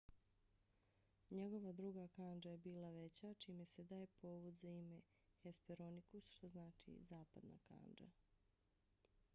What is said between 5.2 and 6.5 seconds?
hesperonikus što